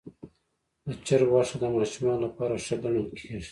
د 0.87 0.89
چرګ 1.05 1.27
غوښه 1.33 1.57
د 1.59 1.63
ماشومانو 1.75 2.23
لپاره 2.25 2.53
ښه 2.65 2.75
ګڼل 2.83 3.07
کېږي. 3.17 3.49